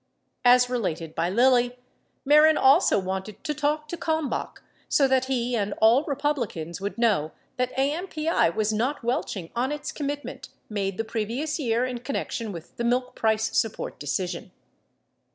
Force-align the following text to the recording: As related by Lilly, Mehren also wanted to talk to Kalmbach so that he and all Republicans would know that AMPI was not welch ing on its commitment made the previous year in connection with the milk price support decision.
As 0.43 0.67
related 0.67 1.13
by 1.13 1.29
Lilly, 1.29 1.77
Mehren 2.25 2.57
also 2.57 2.97
wanted 2.97 3.43
to 3.43 3.53
talk 3.53 3.87
to 3.89 3.95
Kalmbach 3.95 4.63
so 4.89 5.07
that 5.07 5.25
he 5.25 5.55
and 5.55 5.73
all 5.79 6.03
Republicans 6.05 6.81
would 6.81 6.97
know 6.97 7.33
that 7.57 7.71
AMPI 7.77 8.55
was 8.55 8.73
not 8.73 9.03
welch 9.03 9.37
ing 9.37 9.51
on 9.55 9.71
its 9.71 9.91
commitment 9.91 10.49
made 10.69 10.97
the 10.97 11.03
previous 11.05 11.59
year 11.59 11.85
in 11.85 11.99
connection 11.99 12.51
with 12.51 12.77
the 12.77 12.83
milk 12.83 13.13
price 13.15 13.55
support 13.55 13.99
decision. 13.99 14.49